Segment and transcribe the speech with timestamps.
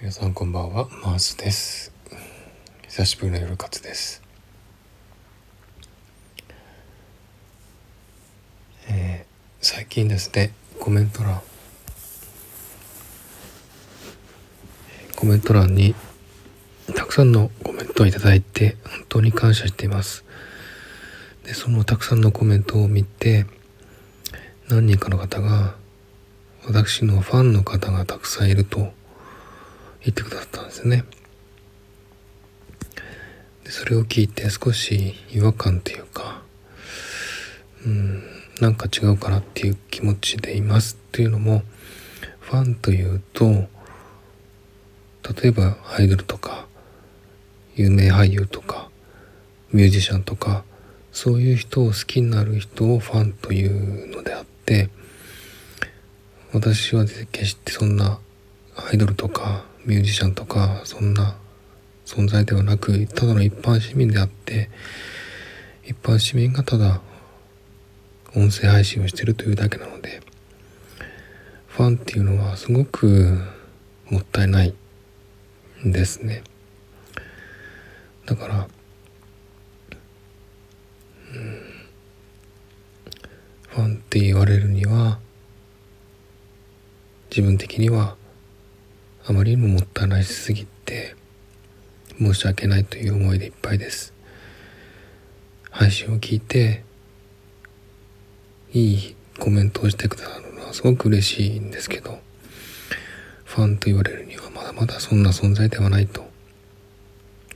[0.00, 1.92] 皆さんこんばんはマースです。
[2.88, 4.22] 久しぶりの夜活です。
[8.88, 11.42] えー、最近ですねコメント欄
[15.16, 15.94] コメント欄に
[16.94, 20.24] たくさんのコメントをいただいて本当に感謝しています。
[21.44, 23.44] でそのたくさんのコメントを見て
[24.70, 25.74] 何人かの方が
[26.64, 28.98] 私のファンの方がたくさんいると
[30.02, 31.04] 言ってくださったんですね。
[33.64, 36.42] でそれを聞いて少し違和感っていうか
[37.84, 38.22] うん
[38.60, 41.62] なんか違うかなっていう気持ちでいますっていうのも
[42.40, 43.68] ファンというと例
[45.48, 46.66] えばアイドルとか
[47.76, 48.90] 有名俳優とか
[49.72, 50.64] ミュージシャンとか
[51.12, 54.90] そういう人を好きになる人をファンというのであって
[56.52, 58.18] 私は決してそんな
[58.76, 61.36] アイドルとかミュージシャンとかそんな
[62.04, 64.68] 存在ではなくただの一般市民であって
[65.84, 67.00] 一般市民がただ
[68.36, 70.20] 音声配信をしてるというだけなので
[71.68, 73.38] ファンっていうのはすごく
[74.10, 74.74] もったいない
[75.86, 76.42] んですね。
[78.26, 78.68] だから、
[81.34, 81.62] うん、
[83.68, 85.20] ファンって言われるには
[87.30, 88.16] 自分的には
[89.26, 91.14] あまりにももったいないしすぎて
[92.18, 94.12] 申し訳ないという思いでいっぱいです。
[95.70, 96.82] 配信を聞いて
[98.72, 102.18] いいコメントをしてくださるのはすごく嬉しいんですけど
[103.44, 106.28] ファンと言われるにはまだまだそんな存在ではないと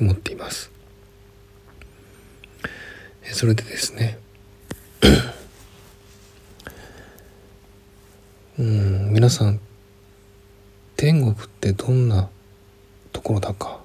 [0.00, 0.70] 思っています。
[3.24, 4.18] えそれでですね
[8.58, 9.60] うん皆さん
[11.00, 12.28] 天国ってどんな
[13.12, 13.78] ところだか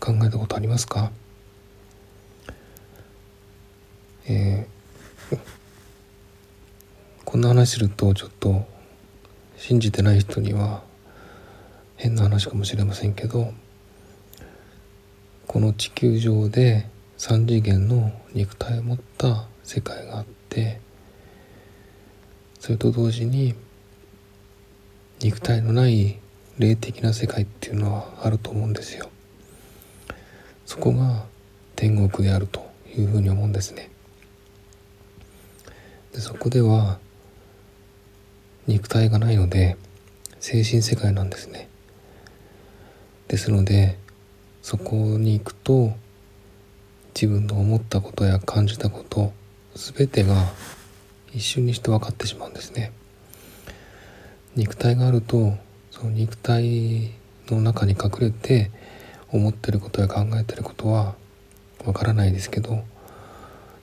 [0.00, 1.12] 考えたことありますか？
[4.26, 5.38] えー、
[7.26, 8.66] こんな話するとちょっと
[9.58, 10.82] 信じてない人には
[11.96, 13.52] 変な話かもしれませんけど
[15.46, 20.80] この地球上で3次元の肉体を持った世界があって
[22.58, 23.54] それと同時に
[25.20, 26.18] 肉体のない
[26.60, 29.08] 霊的な世界っていうのはあると思うんですよ。
[30.66, 31.24] そこが
[31.74, 33.90] 天国であるというふうに思うんですね。
[36.12, 36.98] でそこでは
[38.66, 39.78] 肉体がないので
[40.38, 41.70] 精神世界なんですね。
[43.28, 43.96] ですので
[44.60, 45.94] そこに行くと
[47.14, 49.32] 自分の思ったことや感じたこと
[49.74, 50.52] 全てが
[51.32, 52.92] 一瞬にして分かってしまうんですね。
[54.56, 55.54] 肉体があると
[56.00, 57.10] その肉体
[57.50, 58.70] の中に隠れて
[59.30, 61.14] 思ってることや考えてることは
[61.84, 62.84] わからないですけど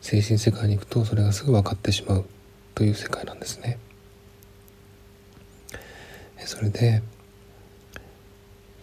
[0.02, 2.26] 精神世界に行くとそれがすぐ分かってしまう
[2.74, 3.78] という世界なんですね。
[6.40, 7.04] それで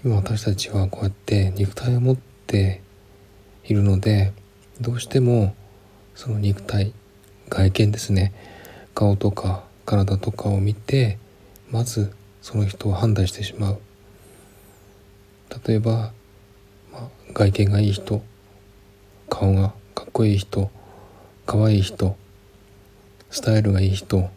[0.04, 2.82] 今私たちはこうやって肉体を持って
[3.64, 4.32] いるので
[4.80, 5.56] どうしても
[6.14, 6.92] その肉体
[7.48, 8.32] 外見ですね
[8.94, 11.18] 顔とか体とかを見て
[11.70, 12.14] まず
[12.44, 13.78] その人を判断してしまう。
[15.66, 16.12] 例えば、
[16.92, 18.22] まあ、外見がいい人
[19.30, 20.70] 顔がかっこいい人
[21.46, 22.18] かわいい人
[23.30, 24.28] スタイルがいい人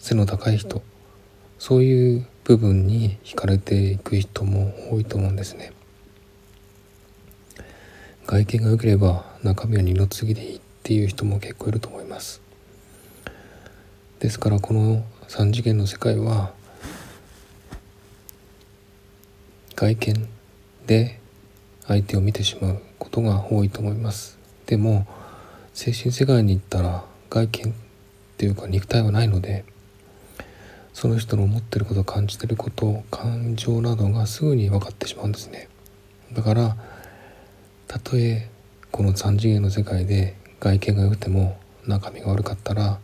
[0.00, 0.82] 背の高い人
[1.60, 5.72] そういう部分に惹かれていく人も多いと思うんですね。
[8.26, 12.40] 外見が良ければ中身は二の次でいいっていう人も結構いると思います。
[14.18, 16.60] ですからこの3次元の世界は
[19.82, 20.28] 外見
[20.86, 21.18] で
[21.88, 24.38] 相手を見てしまうことが多いと思います。
[24.66, 25.08] でも
[25.74, 27.74] 精神世界に行ったら外見っ
[28.36, 29.64] ていうか肉体はないので
[30.92, 35.68] その人の思ってること感じてること感情などがすぐに分かってしまうんですね。
[36.32, 36.76] だから
[37.88, 38.48] たとえ
[38.92, 41.58] この3次元の世界で外見が良くても
[41.88, 43.00] 中身が悪かったら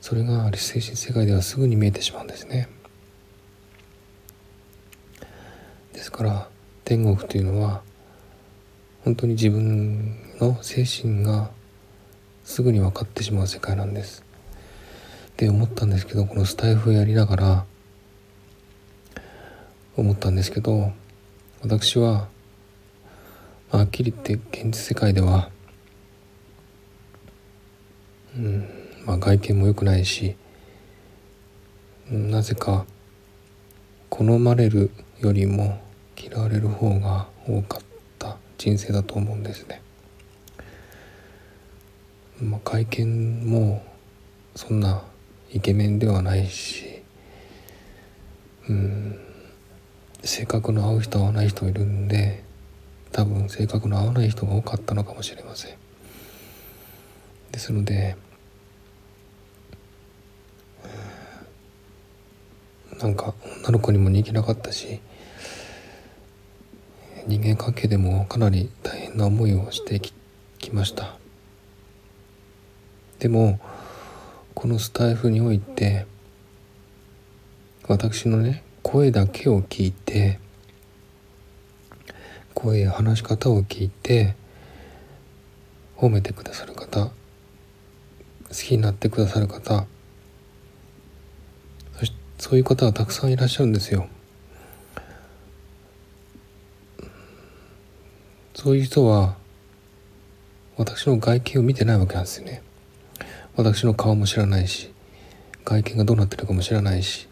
[0.00, 2.68] それが精神世界ではすぐに見えてしまうんですね。
[5.98, 6.48] ですから
[6.84, 7.82] 天国というのは
[9.04, 11.50] 本当に自分の精神が
[12.44, 14.24] すぐに分かってしまう世界なんです。
[15.36, 17.64] で思ったんですけどこのスタイフをやりながら
[19.96, 20.92] 思ったんですけど
[21.62, 22.28] 私は、ま
[23.72, 25.50] あ、はっきり言って現実世界では、
[28.36, 28.68] うん
[29.04, 30.36] まあ、外見も良くないし
[32.08, 32.86] なぜか
[34.10, 35.87] 好まれるよりも
[36.20, 37.80] 嫌われる方が多かっ
[38.18, 39.82] た人生だと思うんですね。
[42.40, 43.84] まあ、会見も
[44.54, 45.02] そんな
[45.50, 47.02] イケメンではないし
[48.68, 49.18] うん
[50.22, 52.44] 性格の合う人合わない人いるんで
[53.12, 55.76] 多分性格の合わない人が多かったのかもしれません
[57.50, 58.16] ですので
[63.00, 65.00] なんか女の子にも人気なかったし
[67.28, 70.14] 人間関係でもかなり大変な思いをしてき
[70.72, 71.14] ました
[73.18, 73.60] でも
[74.54, 76.06] このスタイフにおいて
[77.86, 80.40] 私のね声だけを聞いて
[82.54, 84.34] 声や話し方を聞いて
[85.98, 87.12] 褒めてくださる方好
[88.54, 89.86] きになってくださる方
[91.98, 94.08] そしそういう方はたくさんいらっしゃるんですよ。
[98.68, 99.34] そういう人は
[100.76, 102.62] 私の外見を見てないわけなんですよね。
[103.56, 104.92] 私の顔も知らないし
[105.64, 107.28] 外見がどうなってるかも知らないし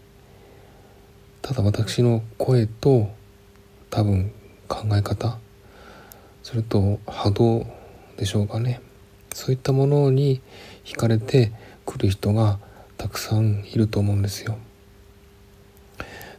[1.43, 3.11] ただ私の声と
[3.91, 4.31] 多分
[4.67, 5.37] 考え方
[6.41, 7.67] それと波動
[8.17, 8.81] でしょうかね
[9.31, 10.41] そういったものに
[10.85, 11.51] 惹かれて
[11.85, 12.57] くる人が
[12.97, 14.57] たくさんいると思うんですよ。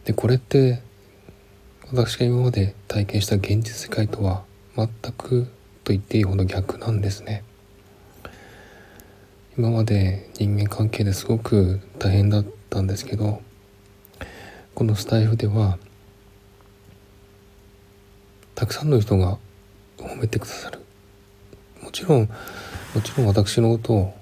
[0.03, 0.81] でこれって
[1.93, 4.87] 私が今まで体験した現実世界とは全
[5.17, 5.47] く
[5.83, 7.43] と言っていいほど逆なんですね。
[9.59, 13.41] 今まで人間関係ですごく大変だったんですけど
[14.73, 15.77] このスタイフでは
[18.55, 19.37] たくさんの人が
[19.97, 20.79] 褒めてくださる
[21.83, 22.29] もちろん
[22.95, 24.17] もちろん私のことを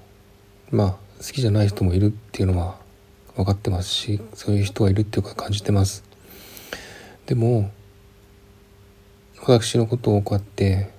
[0.72, 2.76] まあ好きじゃない人もいるっていうのは
[3.36, 6.02] 分かってますしそういう人がいるっていうか感じてます
[7.26, 7.70] でも
[9.48, 10.90] 私のことをこうやって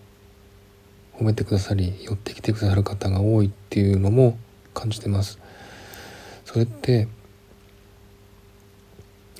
[1.13, 4.39] 褒めてくださり寄ってきてくださる方が多いっていうのも
[4.73, 5.37] 感じてます
[6.45, 7.07] それって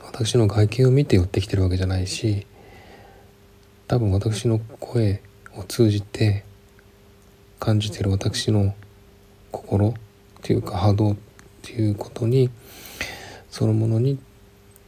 [0.03, 2.45] 私の外見を見て寄ってきてるわけじゃないし
[3.88, 5.23] 多分私の声
[5.56, 6.45] を通じて
[7.59, 8.75] 感じてる私の
[9.50, 9.94] 心っ
[10.44, 11.17] ていうか波動っ
[11.63, 12.51] ていうことに
[13.50, 14.19] そのものに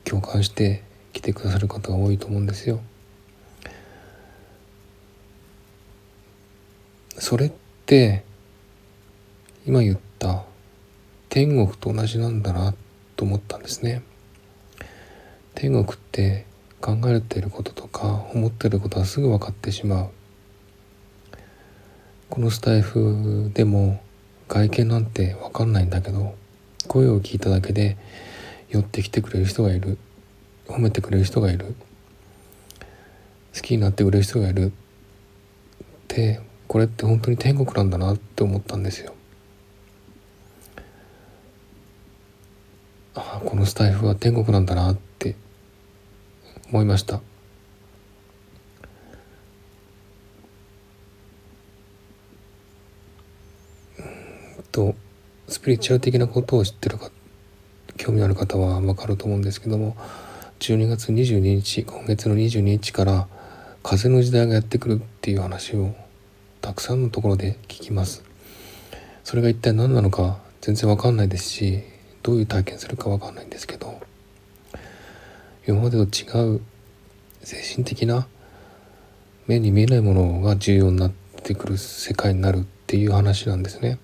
[0.03, 2.81] 共感して来てくださる方が多いと思うんですよ。
[7.31, 7.51] それっ
[7.85, 8.25] て
[9.65, 10.43] 今言った
[11.29, 12.75] 天国と同じなんだな
[13.15, 14.03] と思ったんですね。
[15.55, 16.45] 天国って
[16.81, 20.09] 考えていることとか思ってることはすぐ分かってしまう。
[22.29, 24.01] このスタイフでも
[24.49, 26.35] 外見なんて分かんないんだけど
[26.89, 27.95] 声を聞いただけで
[28.67, 29.97] 寄ってきてくれる人がいる
[30.67, 31.75] 褒めてくれる人がいる
[33.55, 34.71] 好きになってくれる人がいるっ
[36.09, 39.13] てこれって本当に天国なんだなって思ったんですよ。
[43.13, 45.35] ああこのスタイフは天国なんだなって
[46.71, 47.19] 思いました。
[54.71, 54.95] と
[55.49, 57.11] スピリチュアル的なことを知ってるか
[57.97, 59.97] 興味ある方は分かると思うんですけども
[60.59, 63.27] 12月22日今月の22日から
[63.83, 65.93] 風の時代がやってくるっていう話を
[66.61, 68.23] たくさんのところで聞きます
[69.23, 71.83] それが一体何なのか全然わかんないですし
[72.23, 73.99] どういう体験するかわかんないんですけど
[75.67, 76.61] 今までと違う
[77.43, 78.27] 精神的な
[79.47, 81.11] 目に見えないものが重要になっ
[81.43, 83.99] てくる世界になるっていう話なんですね。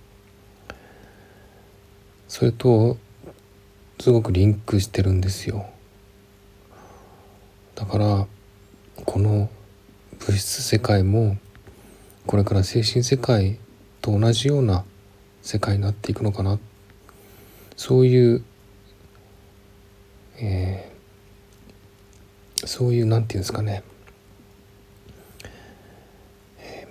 [2.27, 2.97] それと
[3.99, 5.67] すごくリンクしてるんですよ。
[7.75, 8.27] だから
[9.05, 9.49] この
[10.19, 11.37] 物質世界も
[12.27, 13.57] これから精神世界
[14.01, 14.84] と同じような
[15.41, 16.60] 世界になっていくのかな。
[17.77, 18.43] そういう、
[20.38, 23.81] えー、そういうなんていうんですかね、
[26.60, 26.86] え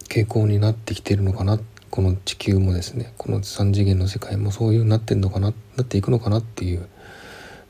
[0.00, 1.58] ー、傾向になってきてるのかな。
[1.90, 3.14] この地球もですね。
[3.16, 5.54] この3次元の世界もそういうなってんのかな。
[5.78, 6.86] なっていくのかなっていう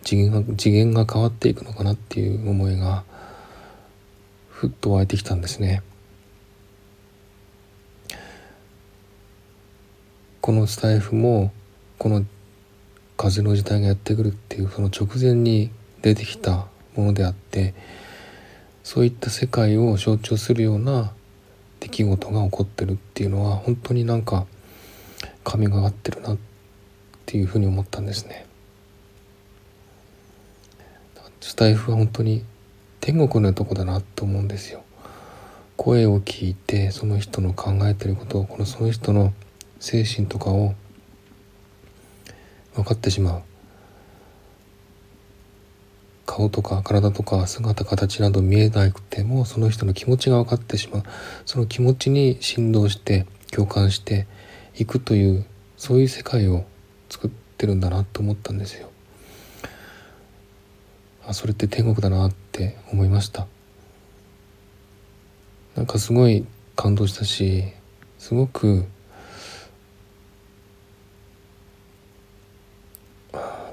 [0.03, 3.05] 次元が次元が変わっていくのかなっていう思いが
[4.49, 5.81] ふっと湧いてきたんですね。
[10.43, 11.53] このスタイフも
[11.99, 12.25] この
[13.17, 15.71] 風の時代がやってくるっていうその直前に
[16.03, 17.75] 出てきたものであって
[18.83, 21.13] そういった世界を象徴するような
[21.79, 24.47] 出来事が起こってるっていうのは本当になんか
[25.45, 26.39] 神がかってるなっ
[27.25, 28.45] ていうふうに思ったんですね。
[31.41, 32.45] スタイフは本当に
[33.01, 34.85] 天国のとこだなと思うんですよ
[35.77, 39.33] 声を聞いてその人の考えてることをこのその人の
[39.83, 40.75] 精神とかを
[42.77, 43.43] 分かってしまう。
[46.25, 51.03] 顔とか体とか姿形など見えなくてもその人の気持ちが分かってしまう。
[51.45, 54.29] その気持ちに振動して共感して
[54.79, 55.45] いくという
[55.77, 56.65] そういう世界を
[57.11, 58.89] 作ってるんだなと思ったんですよ。
[61.27, 63.49] あそれって天国だなって思いました。
[65.75, 66.47] なんかすごい
[66.77, 67.65] 感動したし
[68.19, 68.87] すごく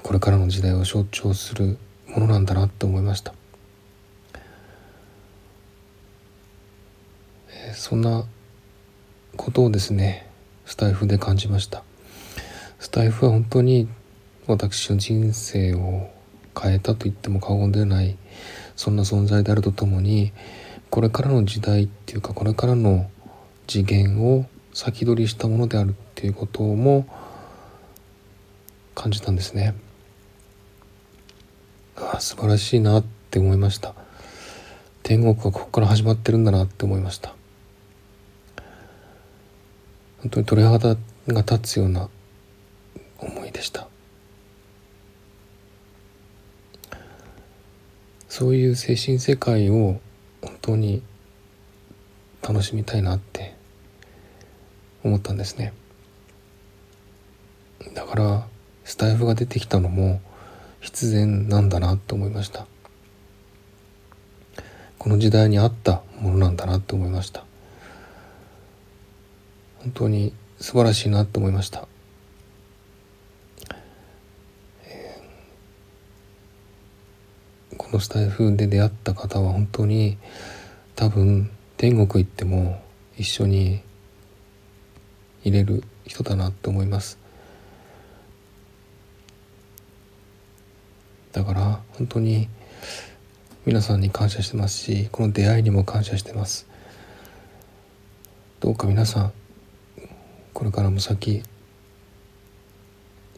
[0.02, 1.78] これからの時代を象徴する
[2.08, 3.32] ものなんだなって思いました、
[7.68, 8.24] え、そんな
[9.36, 10.28] ことをですね
[10.66, 11.82] スタイフで感じました
[12.78, 13.88] スタイフは本当に
[14.46, 16.10] 私の人生を
[16.60, 18.16] 変えたと言っても過言ではない
[18.76, 20.32] そんな存在であるとともに
[20.90, 23.10] これからの時代っていうかこれからの
[23.68, 27.06] 次元を先取りしたものであるっていうことも
[28.94, 29.74] 感じたんですね。
[32.00, 33.94] あ素晴らしいなって思いました。
[35.02, 37.34] 天国はここから始まってるんだなって思いました。
[40.20, 40.96] 本当に鳥肌
[41.28, 42.08] が立つような
[43.18, 43.88] 思いでした。
[48.28, 50.00] そういう精神世界を
[50.40, 51.02] 本当に
[52.42, 53.54] 楽しみたいなって
[55.02, 55.72] 思ったんですね。
[57.94, 58.46] だから
[58.84, 60.20] スタイフが出てきたのも
[60.80, 62.66] 必然なんだなと思いました。
[64.98, 67.44] この時代に合ったものなんだなと思いました。
[69.80, 71.88] 本当に素晴らしいなと思いました、
[74.84, 80.18] えー、このスタイフで出会った方は本当に
[80.96, 82.82] 多分天国行っても
[83.16, 83.80] 一緒に
[85.44, 87.19] 入れる人だなと思います。
[91.32, 92.48] だから本当に
[93.66, 96.66] 皆さんに感謝してますしこの出会いにも感謝してます。
[98.60, 99.32] どうか皆さん
[100.52, 101.42] これからも先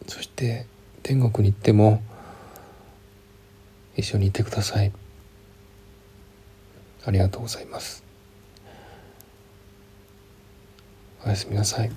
[0.09, 0.67] そして
[1.03, 2.03] 天国に行っても
[3.97, 4.93] 一緒にいてください。
[7.05, 8.05] ありがとうございます。
[11.25, 11.91] おやすみなさい。